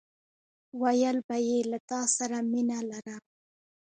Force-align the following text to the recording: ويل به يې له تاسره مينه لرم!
ويل 0.81 1.17
به 1.27 1.37
يې 1.47 1.59
له 1.71 1.79
تاسره 1.91 2.37
مينه 2.51 2.79
لرم! 2.89 3.21